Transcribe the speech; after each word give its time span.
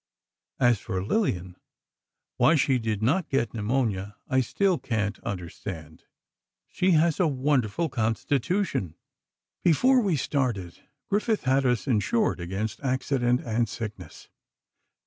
As 0.59 0.79
for 0.79 1.03
Lillian, 1.05 1.57
why 2.37 2.55
she 2.55 2.79
did 2.79 3.03
not 3.03 3.29
get 3.29 3.53
pneumonia, 3.53 4.15
I 4.27 4.41
still 4.41 4.79
can't 4.79 5.19
understand. 5.19 6.05
She 6.67 6.93
has 6.93 7.19
a 7.19 7.27
wonderful 7.27 7.87
constitution. 7.87 8.95
Before 9.63 10.01
we 10.01 10.15
started, 10.15 10.79
Griffith 11.07 11.43
had 11.43 11.67
us 11.67 11.85
insured 11.85 12.39
against 12.39 12.79
accident, 12.83 13.41
and 13.45 13.69
sickness. 13.69 14.27